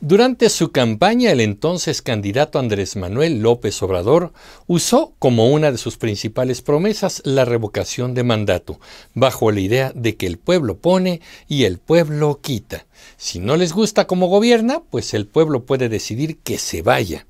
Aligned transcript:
Durante 0.00 0.48
su 0.48 0.70
campaña, 0.70 1.32
el 1.32 1.40
entonces 1.40 2.02
candidato 2.02 2.60
Andrés 2.60 2.94
Manuel 2.94 3.40
López 3.42 3.82
Obrador 3.82 4.32
usó 4.68 5.12
como 5.18 5.48
una 5.48 5.72
de 5.72 5.78
sus 5.78 5.96
principales 5.96 6.62
promesas 6.62 7.20
la 7.24 7.44
revocación 7.44 8.14
de 8.14 8.22
mandato, 8.22 8.78
bajo 9.14 9.50
la 9.50 9.58
idea 9.58 9.90
de 9.96 10.14
que 10.16 10.28
el 10.28 10.38
pueblo 10.38 10.76
pone 10.78 11.20
y 11.48 11.64
el 11.64 11.78
pueblo 11.78 12.38
quita. 12.40 12.86
Si 13.16 13.40
no 13.40 13.56
les 13.56 13.72
gusta 13.72 14.06
cómo 14.06 14.28
gobierna, 14.28 14.82
pues 14.88 15.14
el 15.14 15.26
pueblo 15.26 15.64
puede 15.64 15.88
decidir 15.88 16.38
que 16.38 16.58
se 16.58 16.82
vaya. 16.82 17.26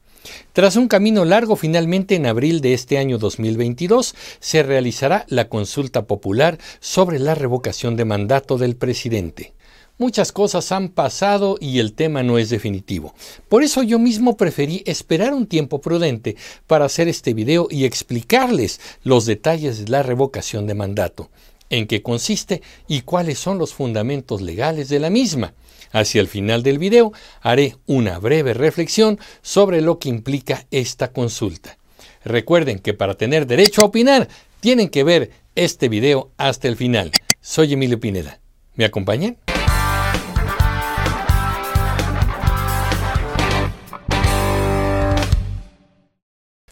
Tras 0.53 0.77
un 0.77 0.89
camino 0.89 1.25
largo, 1.25 1.57
finalmente 1.57 2.17
en 2.17 2.27
abril 2.27 2.61
de 2.61 2.75
este 2.75 2.99
año 2.99 3.17
2022 3.17 4.15
se 4.41 4.63
realizará 4.63 5.25
la 5.29 5.49
consulta 5.49 6.05
popular 6.07 6.59
sobre 6.81 7.19
la 7.19 7.35
revocación 7.35 7.97
de 7.97 8.05
mandato 8.05 8.59
del 8.59 8.77
presidente. 8.77 9.55
Muchas 10.01 10.31
cosas 10.31 10.71
han 10.71 10.91
pasado 10.91 11.59
y 11.61 11.81
el 11.81 11.93
tema 11.93 12.23
no 12.23 12.39
es 12.39 12.51
definitivo. 12.51 13.17
Por 13.49 13.65
eso 13.65 13.83
yo 13.83 13.99
mismo 13.99 14.37
preferí 14.37 14.85
esperar 14.87 15.35
un 15.35 15.49
tiempo 15.49 15.81
prudente 15.81 16.37
para 16.69 16.85
hacer 16.85 17.09
este 17.09 17.35
video 17.35 17.67
y 17.69 17.85
explicarles 17.85 18.81
los 19.03 19.27
detalles 19.27 19.85
de 19.85 19.91
la 19.91 20.05
revocación 20.05 20.69
de 20.69 20.75
mandato, 20.75 21.31
en 21.69 21.89
qué 21.89 22.01
consiste 22.01 22.63
y 22.87 23.01
cuáles 23.01 23.41
son 23.41 23.59
los 23.59 23.75
fundamentos 23.75 24.41
legales 24.41 24.89
de 24.89 25.01
la 25.01 25.11
misma. 25.11 25.55
Hacia 25.91 26.21
el 26.21 26.29
final 26.29 26.63
del 26.63 26.79
video 26.79 27.13
haré 27.41 27.75
una 27.87 28.21
breve 28.21 28.55
reflexión 28.55 29.19
sobre 29.43 29.81
lo 29.81 29.99
que 29.99 30.11
implica 30.11 30.65
esta 30.71 31.11
consulta. 31.11 31.77
Recuerden 32.25 32.79
que 32.79 32.95
para 32.95 33.17
tener 33.17 33.49
derecho 33.49 33.83
a 33.83 33.87
opinar 33.87 34.29
tienen 34.61 34.91
que 34.91 35.03
ver 35.03 35.33
este 35.57 35.89
video 35.89 36.31
hasta 36.37 36.69
el 36.69 36.77
final. 36.77 37.11
Soy 37.41 37.73
Emilio 37.73 37.99
Pineda. 37.99 38.39
¿Me 38.77 38.85
acompañan? 38.85 39.39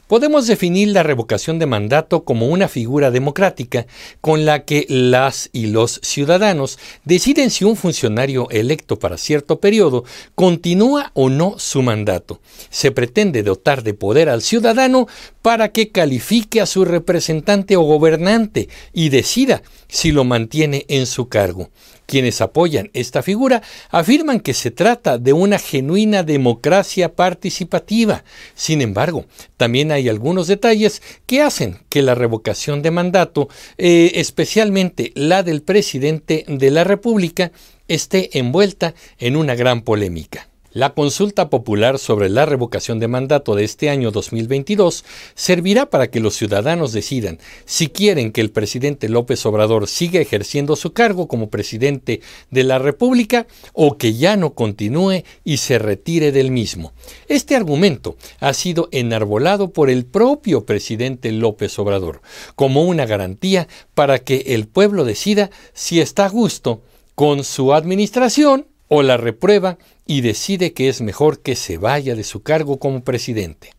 Podemos 0.06 0.46
definir 0.46 0.88
la 0.90 1.02
revocación 1.02 1.58
de 1.58 1.66
mandato 1.66 2.22
como 2.22 2.46
una 2.46 2.68
figura 2.68 3.10
democrática 3.10 3.86
con 4.20 4.44
la 4.44 4.64
que 4.64 4.86
las 4.88 5.50
y 5.52 5.66
los 5.66 5.98
ciudadanos 6.00 6.78
deciden 7.04 7.50
si 7.50 7.64
un 7.64 7.74
funcionario 7.74 8.48
electo 8.50 9.00
para 9.00 9.16
cierto 9.16 9.58
periodo 9.58 10.04
continúa 10.36 11.10
o 11.14 11.28
no 11.28 11.58
su 11.58 11.82
mandato. 11.82 12.40
Se 12.70 12.92
pretende 12.92 13.42
dotar 13.42 13.82
de 13.82 13.94
poder 13.94 14.28
al 14.28 14.42
ciudadano 14.42 15.08
para 15.46 15.70
que 15.70 15.92
califique 15.92 16.60
a 16.60 16.66
su 16.66 16.84
representante 16.84 17.76
o 17.76 17.82
gobernante 17.82 18.68
y 18.92 19.10
decida 19.10 19.62
si 19.86 20.10
lo 20.10 20.24
mantiene 20.24 20.86
en 20.88 21.06
su 21.06 21.28
cargo. 21.28 21.70
Quienes 22.04 22.40
apoyan 22.40 22.90
esta 22.94 23.22
figura 23.22 23.62
afirman 23.90 24.40
que 24.40 24.54
se 24.54 24.72
trata 24.72 25.18
de 25.18 25.32
una 25.32 25.60
genuina 25.60 26.24
democracia 26.24 27.14
participativa. 27.14 28.24
Sin 28.56 28.82
embargo, 28.82 29.26
también 29.56 29.92
hay 29.92 30.08
algunos 30.08 30.48
detalles 30.48 31.00
que 31.26 31.42
hacen 31.42 31.78
que 31.90 32.02
la 32.02 32.16
revocación 32.16 32.82
de 32.82 32.90
mandato, 32.90 33.48
eh, 33.78 34.10
especialmente 34.16 35.12
la 35.14 35.44
del 35.44 35.62
presidente 35.62 36.44
de 36.48 36.72
la 36.72 36.82
República, 36.82 37.52
esté 37.86 38.36
envuelta 38.36 38.96
en 39.20 39.36
una 39.36 39.54
gran 39.54 39.82
polémica. 39.82 40.48
La 40.76 40.92
consulta 40.92 41.48
popular 41.48 41.98
sobre 41.98 42.28
la 42.28 42.44
revocación 42.44 42.98
de 42.98 43.08
mandato 43.08 43.54
de 43.54 43.64
este 43.64 43.88
año 43.88 44.10
2022 44.10 45.06
servirá 45.34 45.88
para 45.88 46.10
que 46.10 46.20
los 46.20 46.36
ciudadanos 46.36 46.92
decidan 46.92 47.38
si 47.64 47.88
quieren 47.88 48.30
que 48.30 48.42
el 48.42 48.50
presidente 48.50 49.08
López 49.08 49.46
Obrador 49.46 49.88
siga 49.88 50.20
ejerciendo 50.20 50.76
su 50.76 50.92
cargo 50.92 51.28
como 51.28 51.48
presidente 51.48 52.20
de 52.50 52.62
la 52.62 52.78
República 52.78 53.46
o 53.72 53.96
que 53.96 54.16
ya 54.16 54.36
no 54.36 54.52
continúe 54.52 55.22
y 55.44 55.56
se 55.56 55.78
retire 55.78 56.30
del 56.30 56.50
mismo. 56.50 56.92
Este 57.26 57.56
argumento 57.56 58.18
ha 58.38 58.52
sido 58.52 58.90
enarbolado 58.92 59.70
por 59.70 59.88
el 59.88 60.04
propio 60.04 60.66
presidente 60.66 61.32
López 61.32 61.78
Obrador 61.78 62.20
como 62.54 62.82
una 62.82 63.06
garantía 63.06 63.66
para 63.94 64.18
que 64.18 64.44
el 64.48 64.68
pueblo 64.68 65.06
decida 65.06 65.48
si 65.72 66.02
está 66.02 66.26
a 66.26 66.28
gusto 66.28 66.82
con 67.14 67.44
su 67.44 67.72
administración 67.72 68.66
o 68.88 69.02
la 69.02 69.16
reprueba 69.16 69.78
y 70.06 70.20
decide 70.20 70.72
que 70.72 70.88
es 70.88 71.00
mejor 71.00 71.40
que 71.40 71.56
se 71.56 71.78
vaya 71.78 72.14
de 72.14 72.24
su 72.24 72.42
cargo 72.42 72.78
como 72.78 73.02
presidente. 73.02 73.74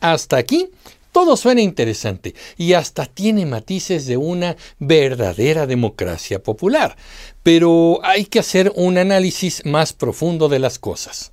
Hasta 0.00 0.36
aquí 0.36 0.70
todo 1.12 1.36
suena 1.36 1.62
interesante 1.62 2.34
y 2.56 2.74
hasta 2.74 3.06
tiene 3.06 3.46
matices 3.46 4.06
de 4.06 4.16
una 4.16 4.56
verdadera 4.78 5.66
democracia 5.66 6.42
popular, 6.42 6.96
pero 7.42 8.00
hay 8.04 8.26
que 8.26 8.38
hacer 8.38 8.72
un 8.76 8.98
análisis 8.98 9.64
más 9.64 9.92
profundo 9.92 10.48
de 10.48 10.58
las 10.58 10.78
cosas. 10.78 11.32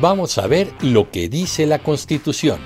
Vamos 0.00 0.36
a 0.38 0.46
ver 0.46 0.72
lo 0.82 1.10
que 1.10 1.28
dice 1.28 1.64
la 1.66 1.78
Constitución. 1.78 2.60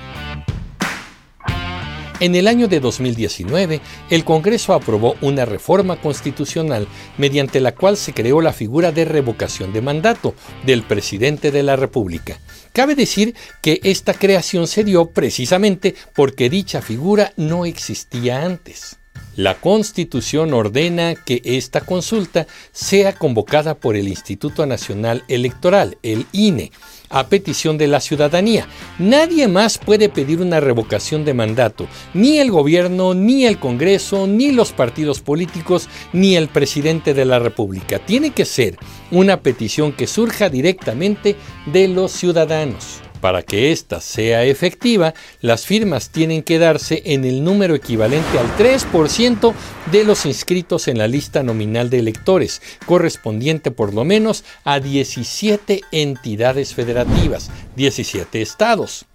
En 2.19 2.33
el 2.33 2.47
año 2.47 2.67
de 2.67 2.79
2019, 2.79 3.79
el 4.09 4.23
Congreso 4.25 4.73
aprobó 4.73 5.15
una 5.21 5.45
reforma 5.45 6.01
constitucional 6.01 6.87
mediante 7.19 7.59
la 7.59 7.75
cual 7.75 7.95
se 7.95 8.11
creó 8.11 8.41
la 8.41 8.53
figura 8.53 8.91
de 8.91 9.05
revocación 9.05 9.71
de 9.71 9.81
mandato 9.81 10.33
del 10.65 10.81
presidente 10.81 11.51
de 11.51 11.61
la 11.61 11.75
República. 11.75 12.39
Cabe 12.73 12.95
decir 12.95 13.35
que 13.61 13.79
esta 13.83 14.15
creación 14.15 14.65
se 14.65 14.83
dio 14.83 15.11
precisamente 15.11 15.93
porque 16.15 16.49
dicha 16.49 16.81
figura 16.81 17.33
no 17.37 17.65
existía 17.65 18.43
antes. 18.43 18.97
La 19.35 19.53
Constitución 19.53 20.55
ordena 20.55 21.13
que 21.13 21.43
esta 21.43 21.81
consulta 21.81 22.47
sea 22.71 23.13
convocada 23.13 23.75
por 23.75 23.95
el 23.95 24.07
Instituto 24.07 24.65
Nacional 24.65 25.23
Electoral, 25.27 25.99
el 26.01 26.25
INE, 26.31 26.71
a 27.09 27.27
petición 27.27 27.77
de 27.77 27.87
la 27.87 27.99
ciudadanía. 27.99 28.67
Nadie 28.99 29.47
más 29.47 29.77
puede 29.77 30.09
pedir 30.09 30.41
una 30.41 30.59
revocación 30.59 31.25
de 31.25 31.33
mandato, 31.33 31.87
ni 32.13 32.39
el 32.39 32.51
gobierno, 32.51 33.13
ni 33.13 33.45
el 33.45 33.59
Congreso, 33.59 34.27
ni 34.27 34.51
los 34.51 34.71
partidos 34.71 35.21
políticos, 35.21 35.89
ni 36.13 36.35
el 36.35 36.47
presidente 36.47 37.13
de 37.13 37.25
la 37.25 37.39
República. 37.39 37.99
Tiene 37.99 38.31
que 38.31 38.45
ser 38.45 38.77
una 39.11 39.41
petición 39.41 39.91
que 39.91 40.07
surja 40.07 40.49
directamente 40.49 41.35
de 41.65 41.87
los 41.87 42.11
ciudadanos. 42.11 43.01
Para 43.21 43.41
que 43.41 43.71
ésta 43.71 43.99
sea 43.99 44.43
efectiva, 44.43 45.13
las 45.41 45.65
firmas 45.65 46.11
tienen 46.11 46.43
que 46.43 46.59
darse 46.59 47.01
en 47.05 47.25
el 47.25 47.43
número 47.43 47.73
equivalente 47.73 48.37
al 48.37 48.55
3% 48.57 49.53
de 49.91 50.03
los 50.03 50.25
inscritos 50.25 50.87
en 50.87 50.99
la 50.99 51.07
lista 51.07 51.41
nominal 51.41 51.89
de 51.89 51.99
electores, 51.99 52.61
correspondiente 52.85 53.71
por 53.71 53.93
lo 53.93 54.03
menos 54.03 54.43
a 54.63 54.79
17 54.79 55.81
entidades 55.91 56.75
federativas, 56.75 57.49
17 57.75 58.41
estados 58.41 59.06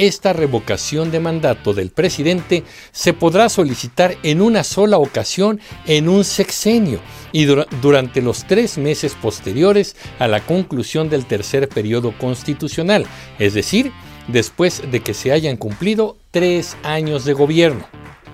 esta 0.00 0.32
revocación 0.32 1.10
de 1.10 1.20
mandato 1.20 1.74
del 1.74 1.90
presidente 1.90 2.64
se 2.90 3.12
podrá 3.12 3.50
solicitar 3.50 4.16
en 4.22 4.40
una 4.40 4.64
sola 4.64 4.96
ocasión 4.96 5.60
en 5.86 6.08
un 6.08 6.24
sexenio 6.24 7.00
y 7.32 7.44
durante 7.44 8.22
los 8.22 8.46
tres 8.46 8.78
meses 8.78 9.14
posteriores 9.20 9.96
a 10.18 10.26
la 10.26 10.40
conclusión 10.40 11.10
del 11.10 11.26
tercer 11.26 11.68
periodo 11.68 12.16
constitucional, 12.16 13.06
es 13.38 13.52
decir, 13.52 13.92
después 14.28 14.82
de 14.90 15.00
que 15.00 15.12
se 15.12 15.32
hayan 15.32 15.58
cumplido 15.58 16.16
tres 16.30 16.78
años 16.82 17.26
de 17.26 17.34
gobierno. 17.34 17.86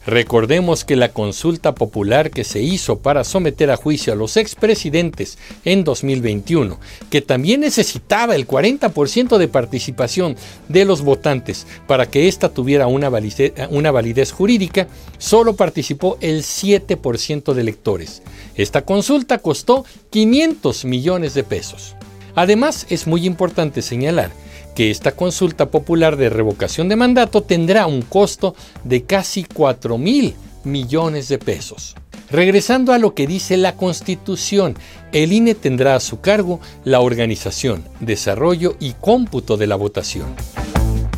Recordemos 0.05 0.85
que 0.85 0.95
la 0.95 1.09
consulta 1.09 1.75
popular 1.75 2.31
que 2.31 2.43
se 2.43 2.61
hizo 2.61 2.99
para 2.99 3.23
someter 3.23 3.69
a 3.69 3.77
juicio 3.77 4.11
a 4.11 4.15
los 4.15 4.37
expresidentes 4.37 5.37
en 5.65 5.83
2021, 5.83 6.79
que 7.09 7.21
también 7.21 7.61
necesitaba 7.61 8.35
el 8.35 8.47
40% 8.47 9.37
de 9.37 9.47
participación 9.47 10.35
de 10.67 10.85
los 10.85 11.03
votantes 11.03 11.67
para 11.87 12.05
que 12.05 12.27
ésta 12.27 12.49
tuviera 12.49 12.87
una 12.87 13.09
validez, 13.09 14.31
jurídica, 14.31 14.87
solo 15.17 15.55
participó 15.55 16.17
el 16.21 16.43
7% 16.43 17.53
de 17.53 17.61
electores. 17.61 18.21
Esta 18.55 18.83
consulta 18.83 19.37
costó 19.37 19.85
500 20.09 20.85
millones 20.85 21.33
de 21.33 21.43
pesos. 21.43 21.95
Además, 22.35 22.85
es 22.89 23.05
muy 23.05 23.25
importante 23.25 23.81
señalar 23.81 24.31
que 24.75 24.91
esta 24.91 25.11
consulta 25.11 25.69
popular 25.69 26.17
de 26.17 26.29
revocación 26.29 26.89
de 26.89 26.95
mandato 26.95 27.41
tendrá 27.43 27.87
un 27.87 28.01
costo 28.01 28.55
de 28.83 29.03
casi 29.03 29.43
4 29.43 29.97
mil 29.97 30.35
millones 30.63 31.27
de 31.27 31.37
pesos. 31.37 31.95
Regresando 32.31 32.93
a 32.93 32.99
lo 32.99 33.15
que 33.15 33.25
dice 33.25 33.57
la 33.57 33.75
Constitución, 33.75 34.75
el 35.13 35.33
INE 35.33 35.55
tendrá 35.55 35.95
a 35.95 35.99
su 35.99 36.21
cargo 36.21 36.59
la 36.83 36.99
organización, 36.99 37.83
desarrollo 37.99 38.75
y 38.79 38.93
cómputo 38.93 39.57
de 39.57 39.65
la 39.65 39.75
votación. 39.75 40.35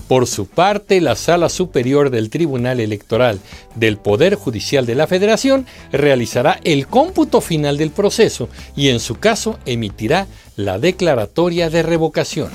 Por 0.07 0.27
su 0.27 0.45
parte, 0.45 0.99
la 0.99 1.15
Sala 1.15 1.47
Superior 1.47 2.09
del 2.09 2.29
Tribunal 2.29 2.81
Electoral 2.81 3.39
del 3.75 3.97
Poder 3.97 4.35
Judicial 4.35 4.85
de 4.85 4.95
la 4.95 5.07
Federación 5.07 5.65
realizará 5.91 6.59
el 6.65 6.87
cómputo 6.87 7.39
final 7.39 7.77
del 7.77 7.91
proceso 7.91 8.49
y 8.75 8.89
en 8.89 8.99
su 8.99 9.15
caso 9.19 9.57
emitirá 9.65 10.27
la 10.57 10.79
declaratoria 10.79 11.69
de 11.69 11.83
revocación. 11.83 12.49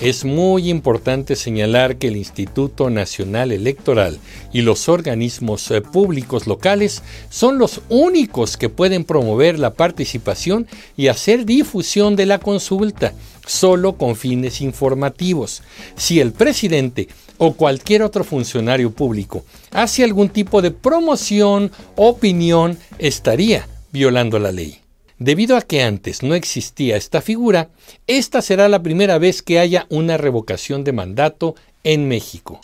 Es 0.00 0.24
muy 0.24 0.70
importante 0.70 1.36
señalar 1.36 1.98
que 1.98 2.08
el 2.08 2.16
Instituto 2.16 2.88
Nacional 2.88 3.52
Electoral 3.52 4.18
y 4.50 4.62
los 4.62 4.88
organismos 4.88 5.70
eh, 5.70 5.82
públicos 5.82 6.46
locales 6.46 7.02
son 7.28 7.58
los 7.58 7.82
únicos 7.90 8.56
que 8.56 8.70
pueden 8.70 9.04
promover 9.04 9.58
la 9.58 9.74
participación 9.74 10.66
y 10.96 11.08
hacer 11.08 11.44
difusión 11.44 12.16
de 12.16 12.24
la 12.24 12.38
consulta, 12.38 13.12
solo 13.46 13.98
con 13.98 14.16
fines 14.16 14.62
informativos. 14.62 15.62
Si 15.96 16.18
el 16.18 16.32
presidente 16.32 17.08
o 17.36 17.52
cualquier 17.52 18.02
otro 18.02 18.24
funcionario 18.24 18.92
público 18.92 19.44
hace 19.70 20.02
algún 20.02 20.30
tipo 20.30 20.62
de 20.62 20.70
promoción, 20.70 21.70
opinión, 21.96 22.78
estaría 22.98 23.68
violando 23.92 24.38
la 24.38 24.50
ley. 24.50 24.80
Debido 25.20 25.58
a 25.58 25.60
que 25.60 25.82
antes 25.82 26.22
no 26.22 26.34
existía 26.34 26.96
esta 26.96 27.20
figura, 27.20 27.68
esta 28.06 28.40
será 28.40 28.70
la 28.70 28.82
primera 28.82 29.18
vez 29.18 29.42
que 29.42 29.58
haya 29.58 29.84
una 29.90 30.16
revocación 30.16 30.82
de 30.82 30.94
mandato 30.94 31.56
en 31.84 32.08
México. 32.08 32.58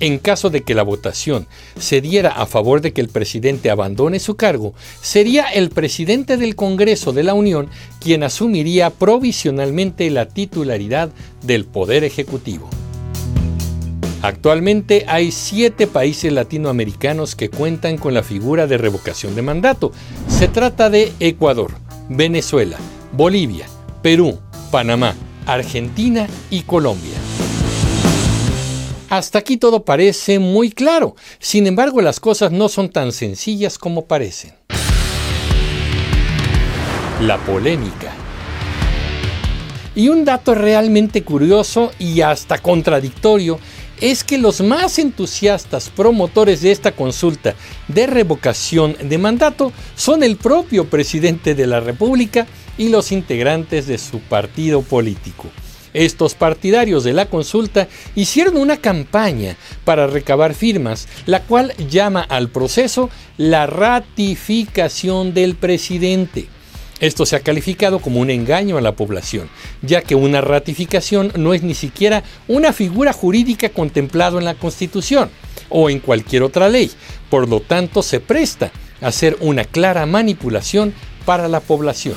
En 0.00 0.18
caso 0.18 0.50
de 0.50 0.62
que 0.62 0.74
la 0.74 0.82
votación 0.82 1.46
se 1.78 2.00
diera 2.00 2.30
a 2.30 2.46
favor 2.46 2.80
de 2.80 2.92
que 2.92 3.00
el 3.00 3.08
presidente 3.08 3.70
abandone 3.70 4.18
su 4.18 4.34
cargo, 4.34 4.74
sería 5.00 5.44
el 5.44 5.70
presidente 5.70 6.36
del 6.36 6.56
Congreso 6.56 7.12
de 7.12 7.22
la 7.22 7.34
Unión 7.34 7.68
quien 8.00 8.24
asumiría 8.24 8.90
provisionalmente 8.90 10.10
la 10.10 10.26
titularidad 10.26 11.10
del 11.42 11.64
Poder 11.64 12.02
Ejecutivo. 12.02 12.68
Actualmente 14.22 15.06
hay 15.08 15.32
siete 15.32 15.86
países 15.86 16.30
latinoamericanos 16.30 17.34
que 17.34 17.48
cuentan 17.48 17.96
con 17.96 18.12
la 18.12 18.22
figura 18.22 18.66
de 18.66 18.76
revocación 18.76 19.34
de 19.34 19.40
mandato. 19.40 19.92
Se 20.28 20.46
trata 20.46 20.90
de 20.90 21.10
Ecuador, 21.20 21.72
Venezuela, 22.10 22.76
Bolivia, 23.12 23.66
Perú, 24.02 24.38
Panamá, 24.70 25.14
Argentina 25.46 26.28
y 26.50 26.62
Colombia. 26.62 27.14
Hasta 29.08 29.38
aquí 29.38 29.56
todo 29.56 29.84
parece 29.84 30.38
muy 30.38 30.70
claro, 30.70 31.16
sin 31.38 31.66
embargo 31.66 32.02
las 32.02 32.20
cosas 32.20 32.52
no 32.52 32.68
son 32.68 32.90
tan 32.90 33.12
sencillas 33.12 33.78
como 33.78 34.04
parecen. 34.04 34.52
La 37.22 37.38
polémica. 37.38 38.12
Y 39.94 40.08
un 40.08 40.24
dato 40.24 40.54
realmente 40.54 41.24
curioso 41.24 41.90
y 41.98 42.20
hasta 42.20 42.58
contradictorio 42.58 43.58
es 44.00 44.24
que 44.24 44.38
los 44.38 44.60
más 44.60 44.98
entusiastas 44.98 45.90
promotores 45.90 46.62
de 46.62 46.72
esta 46.72 46.92
consulta 46.92 47.54
de 47.88 48.06
revocación 48.06 48.96
de 49.02 49.18
mandato 49.18 49.72
son 49.94 50.22
el 50.22 50.36
propio 50.36 50.86
presidente 50.88 51.54
de 51.54 51.66
la 51.66 51.80
República 51.80 52.46
y 52.78 52.88
los 52.88 53.12
integrantes 53.12 53.86
de 53.86 53.98
su 53.98 54.20
partido 54.20 54.82
político. 54.82 55.48
Estos 55.92 56.34
partidarios 56.34 57.02
de 57.02 57.12
la 57.12 57.26
consulta 57.26 57.88
hicieron 58.14 58.56
una 58.56 58.76
campaña 58.76 59.56
para 59.84 60.06
recabar 60.06 60.54
firmas, 60.54 61.08
la 61.26 61.42
cual 61.42 61.74
llama 61.90 62.20
al 62.20 62.48
proceso 62.48 63.10
la 63.36 63.66
ratificación 63.66 65.34
del 65.34 65.56
presidente. 65.56 66.48
Esto 67.00 67.24
se 67.24 67.34
ha 67.34 67.40
calificado 67.40 67.98
como 67.98 68.20
un 68.20 68.30
engaño 68.30 68.76
a 68.76 68.82
la 68.82 68.92
población, 68.92 69.48
ya 69.80 70.02
que 70.02 70.14
una 70.14 70.42
ratificación 70.42 71.32
no 71.36 71.54
es 71.54 71.62
ni 71.62 71.74
siquiera 71.74 72.22
una 72.46 72.74
figura 72.74 73.14
jurídica 73.14 73.70
contemplada 73.70 74.38
en 74.38 74.44
la 74.44 74.54
Constitución 74.54 75.30
o 75.70 75.88
en 75.88 76.00
cualquier 76.00 76.42
otra 76.42 76.68
ley, 76.68 76.90
por 77.30 77.48
lo 77.48 77.60
tanto 77.60 78.02
se 78.02 78.20
presta 78.20 78.70
a 79.00 79.10
ser 79.12 79.38
una 79.40 79.64
clara 79.64 80.04
manipulación 80.04 80.92
para 81.24 81.48
la 81.48 81.60
población. 81.60 82.16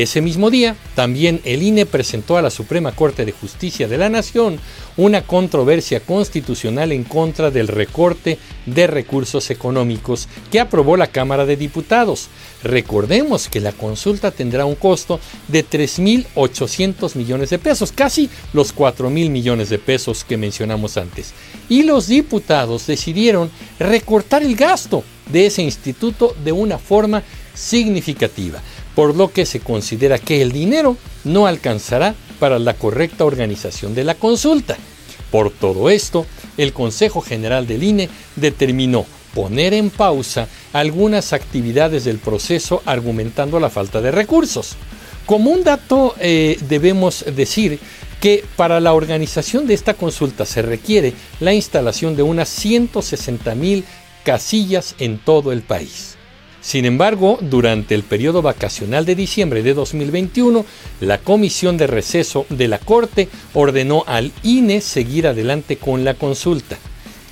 Ese 0.00 0.22
mismo 0.22 0.50
día, 0.50 0.76
también 0.94 1.42
el 1.44 1.62
INE 1.62 1.84
presentó 1.84 2.38
a 2.38 2.40
la 2.40 2.48
Suprema 2.48 2.92
Corte 2.92 3.26
de 3.26 3.32
Justicia 3.32 3.86
de 3.86 3.98
la 3.98 4.08
Nación 4.08 4.58
una 4.96 5.20
controversia 5.20 6.00
constitucional 6.00 6.92
en 6.92 7.04
contra 7.04 7.50
del 7.50 7.68
recorte 7.68 8.38
de 8.64 8.86
recursos 8.86 9.50
económicos 9.50 10.26
que 10.50 10.58
aprobó 10.58 10.96
la 10.96 11.08
Cámara 11.08 11.44
de 11.44 11.58
Diputados. 11.58 12.28
Recordemos 12.62 13.50
que 13.50 13.60
la 13.60 13.72
consulta 13.72 14.30
tendrá 14.30 14.64
un 14.64 14.74
costo 14.74 15.20
de 15.48 15.66
3.800 15.66 17.14
millones 17.16 17.50
de 17.50 17.58
pesos, 17.58 17.92
casi 17.92 18.30
los 18.54 18.74
4.000 18.74 19.28
millones 19.28 19.68
de 19.68 19.78
pesos 19.78 20.24
que 20.24 20.38
mencionamos 20.38 20.96
antes. 20.96 21.34
Y 21.68 21.82
los 21.82 22.06
diputados 22.06 22.86
decidieron 22.86 23.50
recortar 23.78 24.42
el 24.42 24.56
gasto 24.56 25.04
de 25.30 25.44
ese 25.44 25.60
instituto 25.60 26.34
de 26.42 26.52
una 26.52 26.78
forma 26.78 27.22
significativa 27.52 28.62
por 28.94 29.14
lo 29.16 29.32
que 29.32 29.46
se 29.46 29.60
considera 29.60 30.18
que 30.18 30.42
el 30.42 30.52
dinero 30.52 30.96
no 31.24 31.46
alcanzará 31.46 32.14
para 32.38 32.58
la 32.58 32.74
correcta 32.74 33.24
organización 33.24 33.94
de 33.94 34.04
la 34.04 34.14
consulta. 34.14 34.76
Por 35.30 35.50
todo 35.50 35.90
esto, 35.90 36.26
el 36.56 36.72
Consejo 36.72 37.20
General 37.20 37.66
del 37.66 37.82
INE 37.82 38.08
determinó 38.36 39.06
poner 39.34 39.74
en 39.74 39.90
pausa 39.90 40.48
algunas 40.72 41.32
actividades 41.32 42.04
del 42.04 42.18
proceso 42.18 42.82
argumentando 42.84 43.60
la 43.60 43.70
falta 43.70 44.00
de 44.00 44.10
recursos. 44.10 44.76
Como 45.26 45.50
un 45.50 45.62
dato 45.62 46.14
eh, 46.18 46.58
debemos 46.68 47.24
decir 47.36 47.78
que 48.20 48.44
para 48.56 48.80
la 48.80 48.92
organización 48.92 49.66
de 49.66 49.74
esta 49.74 49.94
consulta 49.94 50.44
se 50.44 50.62
requiere 50.62 51.14
la 51.38 51.54
instalación 51.54 52.16
de 52.16 52.22
unas 52.22 52.48
160 52.48 53.54
mil 53.54 53.84
casillas 54.24 54.94
en 54.98 55.18
todo 55.18 55.52
el 55.52 55.62
país. 55.62 56.16
Sin 56.60 56.84
embargo, 56.84 57.38
durante 57.40 57.94
el 57.94 58.02
periodo 58.02 58.42
vacacional 58.42 59.06
de 59.06 59.14
diciembre 59.14 59.62
de 59.62 59.72
2021, 59.72 60.66
la 61.00 61.18
Comisión 61.18 61.78
de 61.78 61.86
Receso 61.86 62.44
de 62.50 62.68
la 62.68 62.78
Corte 62.78 63.28
ordenó 63.54 64.04
al 64.06 64.30
INE 64.42 64.82
seguir 64.82 65.26
adelante 65.26 65.76
con 65.76 66.04
la 66.04 66.14
consulta. 66.14 66.76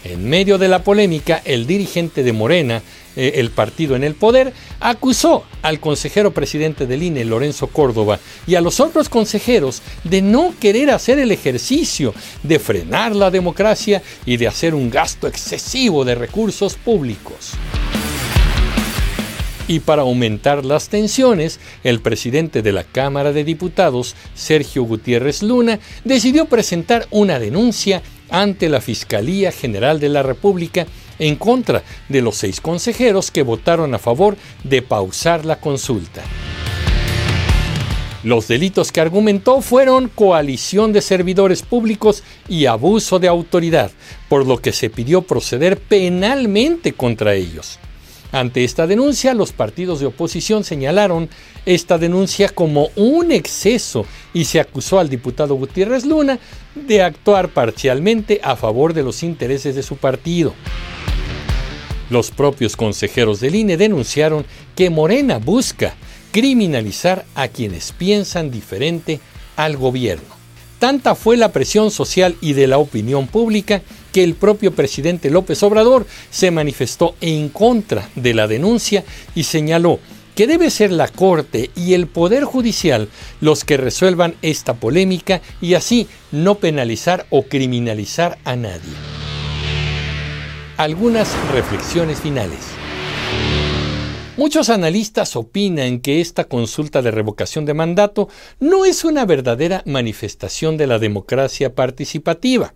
En 0.04 0.28
medio 0.28 0.56
de 0.56 0.68
la 0.68 0.82
polémica, 0.82 1.42
el 1.44 1.66
dirigente 1.66 2.22
de 2.22 2.32
Morena, 2.32 2.82
eh, 3.16 3.32
el 3.34 3.50
partido 3.50 3.96
en 3.96 4.04
el 4.04 4.14
poder, 4.14 4.54
acusó 4.80 5.44
al 5.60 5.78
consejero 5.78 6.32
presidente 6.32 6.86
del 6.86 7.02
INE, 7.02 7.26
Lorenzo 7.26 7.66
Córdoba, 7.66 8.18
y 8.46 8.54
a 8.54 8.62
los 8.62 8.80
otros 8.80 9.10
consejeros 9.10 9.82
de 10.04 10.22
no 10.22 10.54
querer 10.58 10.90
hacer 10.90 11.18
el 11.18 11.32
ejercicio 11.32 12.14
de 12.42 12.58
frenar 12.58 13.14
la 13.14 13.30
democracia 13.30 14.02
y 14.24 14.38
de 14.38 14.48
hacer 14.48 14.74
un 14.74 14.88
gasto 14.88 15.26
excesivo 15.26 16.06
de 16.06 16.14
recursos 16.14 16.76
públicos. 16.76 17.52
Y 19.68 19.80
para 19.80 20.02
aumentar 20.02 20.64
las 20.64 20.88
tensiones, 20.88 21.60
el 21.84 22.00
presidente 22.00 22.62
de 22.62 22.72
la 22.72 22.84
Cámara 22.84 23.32
de 23.32 23.44
Diputados, 23.44 24.16
Sergio 24.34 24.82
Gutiérrez 24.84 25.42
Luna, 25.42 25.78
decidió 26.04 26.46
presentar 26.46 27.06
una 27.10 27.38
denuncia 27.38 28.02
ante 28.30 28.70
la 28.70 28.80
Fiscalía 28.80 29.52
General 29.52 30.00
de 30.00 30.08
la 30.08 30.22
República 30.22 30.86
en 31.18 31.36
contra 31.36 31.82
de 32.08 32.22
los 32.22 32.36
seis 32.36 32.62
consejeros 32.62 33.30
que 33.30 33.42
votaron 33.42 33.94
a 33.94 33.98
favor 33.98 34.38
de 34.64 34.80
pausar 34.80 35.44
la 35.44 35.60
consulta. 35.60 36.22
Los 38.24 38.48
delitos 38.48 38.90
que 38.90 39.00
argumentó 39.00 39.60
fueron 39.60 40.08
coalición 40.08 40.92
de 40.92 41.02
servidores 41.02 41.62
públicos 41.62 42.24
y 42.48 42.66
abuso 42.66 43.18
de 43.18 43.28
autoridad, 43.28 43.90
por 44.28 44.46
lo 44.46 44.58
que 44.58 44.72
se 44.72 44.90
pidió 44.90 45.22
proceder 45.22 45.78
penalmente 45.78 46.94
contra 46.94 47.34
ellos. 47.34 47.78
Ante 48.30 48.62
esta 48.62 48.86
denuncia, 48.86 49.32
los 49.32 49.52
partidos 49.52 50.00
de 50.00 50.06
oposición 50.06 50.62
señalaron 50.62 51.30
esta 51.64 51.96
denuncia 51.96 52.50
como 52.50 52.88
un 52.94 53.32
exceso 53.32 54.04
y 54.34 54.44
se 54.44 54.60
acusó 54.60 54.98
al 54.98 55.08
diputado 55.08 55.54
Gutiérrez 55.54 56.04
Luna 56.04 56.38
de 56.74 57.02
actuar 57.02 57.48
parcialmente 57.48 58.40
a 58.42 58.54
favor 58.56 58.92
de 58.92 59.02
los 59.02 59.22
intereses 59.22 59.74
de 59.74 59.82
su 59.82 59.96
partido. 59.96 60.54
Los 62.10 62.30
propios 62.30 62.76
consejeros 62.76 63.40
del 63.40 63.54
INE 63.54 63.76
denunciaron 63.76 64.44
que 64.74 64.90
Morena 64.90 65.38
busca 65.38 65.94
criminalizar 66.30 67.24
a 67.34 67.48
quienes 67.48 67.92
piensan 67.92 68.50
diferente 68.50 69.20
al 69.56 69.76
gobierno. 69.76 70.36
Tanta 70.78 71.14
fue 71.14 71.36
la 71.36 71.50
presión 71.52 71.90
social 71.90 72.36
y 72.40 72.52
de 72.52 72.66
la 72.66 72.78
opinión 72.78 73.26
pública 73.26 73.82
que 74.18 74.24
el 74.24 74.34
propio 74.34 74.72
presidente 74.72 75.30
López 75.30 75.62
Obrador 75.62 76.04
se 76.28 76.50
manifestó 76.50 77.14
en 77.20 77.50
contra 77.50 78.08
de 78.16 78.34
la 78.34 78.48
denuncia 78.48 79.04
y 79.36 79.44
señaló 79.44 80.00
que 80.34 80.48
debe 80.48 80.70
ser 80.70 80.90
la 80.90 81.06
Corte 81.06 81.70
y 81.76 81.94
el 81.94 82.08
Poder 82.08 82.42
Judicial 82.42 83.08
los 83.40 83.64
que 83.64 83.76
resuelvan 83.76 84.34
esta 84.42 84.74
polémica 84.74 85.40
y 85.60 85.74
así 85.74 86.08
no 86.32 86.56
penalizar 86.56 87.26
o 87.30 87.44
criminalizar 87.44 88.38
a 88.42 88.56
nadie. 88.56 88.90
Algunas 90.78 91.32
reflexiones 91.52 92.18
finales. 92.18 92.58
Muchos 94.36 94.68
analistas 94.68 95.36
opinan 95.36 96.00
que 96.00 96.20
esta 96.20 96.42
consulta 96.42 97.02
de 97.02 97.12
revocación 97.12 97.66
de 97.66 97.74
mandato 97.74 98.28
no 98.58 98.84
es 98.84 99.04
una 99.04 99.24
verdadera 99.26 99.84
manifestación 99.86 100.76
de 100.76 100.88
la 100.88 100.98
democracia 100.98 101.76
participativa. 101.76 102.74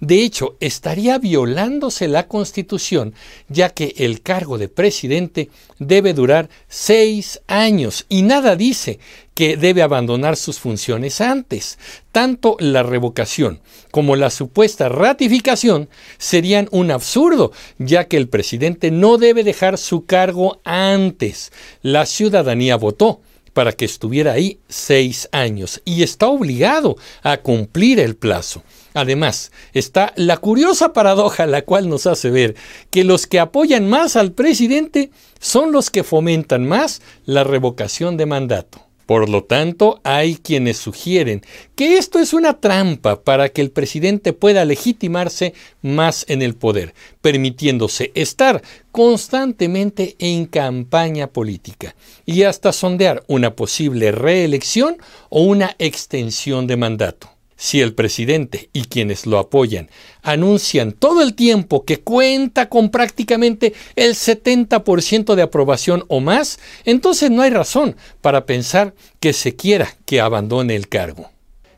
De 0.00 0.22
hecho, 0.22 0.56
estaría 0.60 1.18
violándose 1.18 2.08
la 2.08 2.28
Constitución, 2.28 3.14
ya 3.48 3.70
que 3.70 3.94
el 3.98 4.22
cargo 4.22 4.58
de 4.58 4.68
presidente 4.68 5.50
debe 5.78 6.12
durar 6.12 6.48
seis 6.68 7.40
años 7.46 8.04
y 8.08 8.22
nada 8.22 8.56
dice 8.56 8.98
que 9.34 9.56
debe 9.56 9.82
abandonar 9.82 10.36
sus 10.36 10.58
funciones 10.58 11.20
antes. 11.20 11.78
Tanto 12.12 12.56
la 12.58 12.82
revocación 12.82 13.60
como 13.90 14.16
la 14.16 14.30
supuesta 14.30 14.88
ratificación 14.88 15.88
serían 16.18 16.68
un 16.70 16.90
absurdo, 16.90 17.52
ya 17.78 18.04
que 18.04 18.16
el 18.16 18.28
presidente 18.28 18.90
no 18.90 19.18
debe 19.18 19.44
dejar 19.44 19.78
su 19.78 20.06
cargo 20.06 20.60
antes. 20.64 21.52
La 21.82 22.06
ciudadanía 22.06 22.76
votó 22.76 23.20
para 23.52 23.72
que 23.72 23.86
estuviera 23.86 24.32
ahí 24.32 24.58
seis 24.68 25.30
años 25.32 25.80
y 25.86 26.02
está 26.02 26.28
obligado 26.28 26.96
a 27.22 27.38
cumplir 27.38 28.00
el 28.00 28.14
plazo. 28.14 28.62
Además, 28.96 29.52
está 29.74 30.14
la 30.16 30.38
curiosa 30.38 30.94
paradoja 30.94 31.44
la 31.44 31.60
cual 31.60 31.90
nos 31.90 32.06
hace 32.06 32.30
ver 32.30 32.54
que 32.88 33.04
los 33.04 33.26
que 33.26 33.38
apoyan 33.38 33.90
más 33.90 34.16
al 34.16 34.32
presidente 34.32 35.10
son 35.38 35.70
los 35.70 35.90
que 35.90 36.02
fomentan 36.02 36.66
más 36.66 37.02
la 37.26 37.44
revocación 37.44 38.16
de 38.16 38.24
mandato. 38.24 38.80
Por 39.04 39.28
lo 39.28 39.44
tanto, 39.44 40.00
hay 40.02 40.36
quienes 40.36 40.78
sugieren 40.78 41.42
que 41.74 41.98
esto 41.98 42.20
es 42.20 42.32
una 42.32 42.58
trampa 42.58 43.22
para 43.22 43.50
que 43.50 43.60
el 43.60 43.70
presidente 43.70 44.32
pueda 44.32 44.64
legitimarse 44.64 45.52
más 45.82 46.24
en 46.28 46.40
el 46.40 46.54
poder, 46.54 46.94
permitiéndose 47.20 48.12
estar 48.14 48.62
constantemente 48.92 50.16
en 50.18 50.46
campaña 50.46 51.26
política 51.26 51.94
y 52.24 52.44
hasta 52.44 52.72
sondear 52.72 53.24
una 53.26 53.56
posible 53.56 54.10
reelección 54.10 54.96
o 55.28 55.42
una 55.42 55.76
extensión 55.78 56.66
de 56.66 56.78
mandato. 56.78 57.35
Si 57.56 57.80
el 57.80 57.94
presidente 57.94 58.68
y 58.72 58.84
quienes 58.84 59.26
lo 59.26 59.38
apoyan 59.38 59.88
anuncian 60.22 60.92
todo 60.92 61.22
el 61.22 61.34
tiempo 61.34 61.84
que 61.84 62.00
cuenta 62.00 62.68
con 62.68 62.90
prácticamente 62.90 63.72
el 63.96 64.14
70% 64.14 65.34
de 65.34 65.42
aprobación 65.42 66.04
o 66.08 66.20
más, 66.20 66.58
entonces 66.84 67.30
no 67.30 67.42
hay 67.42 67.50
razón 67.50 67.96
para 68.20 68.44
pensar 68.44 68.94
que 69.20 69.32
se 69.32 69.56
quiera 69.56 69.96
que 70.04 70.20
abandone 70.20 70.76
el 70.76 70.88
cargo. 70.88 71.30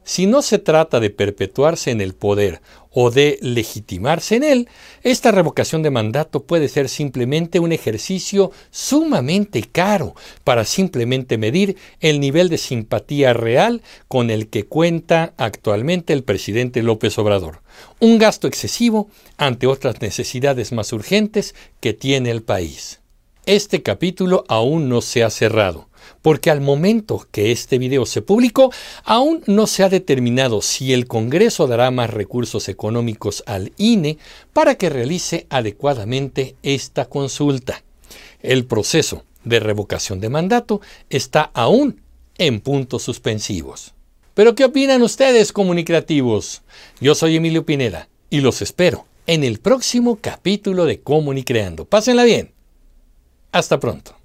Si 0.08 0.26
no 0.26 0.40
se 0.40 0.58
trata 0.58 1.00
de 1.00 1.10
perpetuarse 1.10 1.90
en 1.90 2.00
el 2.00 2.14
poder 2.14 2.62
o 2.90 3.10
de 3.10 3.38
legitimarse 3.42 4.36
en 4.36 4.42
él, 4.42 4.68
esta 5.02 5.32
revocación 5.32 5.82
de 5.82 5.90
mandato 5.90 6.44
puede 6.44 6.70
ser 6.70 6.88
simplemente 6.88 7.60
un 7.60 7.72
ejercicio 7.72 8.50
sumamente 8.70 9.64
caro 9.70 10.14
para 10.44 10.64
simplemente 10.64 11.36
medir 11.36 11.76
el 12.00 12.20
nivel 12.20 12.48
de 12.48 12.56
simpatía 12.56 13.34
real 13.34 13.82
con 14.08 14.30
el 14.30 14.48
que 14.48 14.64
cuenta 14.64 15.34
actualmente 15.36 16.14
el 16.14 16.24
presidente 16.24 16.82
López 16.82 17.18
Obrador. 17.18 17.60
Un 18.00 18.16
gasto 18.16 18.48
excesivo 18.48 19.10
ante 19.36 19.66
otras 19.66 20.00
necesidades 20.00 20.72
más 20.72 20.90
urgentes 20.94 21.54
que 21.80 21.92
tiene 21.92 22.30
el 22.30 22.42
país. 22.42 23.00
Este 23.44 23.82
capítulo 23.82 24.46
aún 24.48 24.88
no 24.88 25.02
se 25.02 25.22
ha 25.22 25.28
cerrado 25.28 25.87
porque 26.22 26.50
al 26.50 26.60
momento 26.60 27.26
que 27.30 27.52
este 27.52 27.78
video 27.78 28.06
se 28.06 28.22
publicó, 28.22 28.72
aún 29.04 29.42
no 29.46 29.66
se 29.66 29.82
ha 29.82 29.88
determinado 29.88 30.62
si 30.62 30.92
el 30.92 31.06
Congreso 31.06 31.66
dará 31.66 31.90
más 31.90 32.10
recursos 32.10 32.68
económicos 32.68 33.42
al 33.46 33.72
INE 33.76 34.18
para 34.52 34.76
que 34.76 34.88
realice 34.90 35.46
adecuadamente 35.50 36.56
esta 36.62 37.06
consulta. 37.06 37.82
El 38.40 38.66
proceso 38.66 39.24
de 39.44 39.60
revocación 39.60 40.20
de 40.20 40.28
mandato 40.28 40.80
está 41.10 41.50
aún 41.54 42.00
en 42.38 42.60
puntos 42.60 43.02
suspensivos. 43.02 43.94
Pero 44.34 44.54
¿qué 44.54 44.64
opinan 44.64 45.02
ustedes, 45.02 45.52
comunicativos? 45.52 46.62
Yo 47.00 47.14
soy 47.14 47.36
Emilio 47.36 47.66
Pineda 47.66 48.08
y 48.30 48.40
los 48.40 48.62
espero 48.62 49.06
en 49.26 49.44
el 49.44 49.58
próximo 49.58 50.18
capítulo 50.20 50.84
de 50.84 51.00
Comunicreando. 51.00 51.84
Pásenla 51.84 52.24
bien. 52.24 52.52
Hasta 53.52 53.80
pronto. 53.80 54.17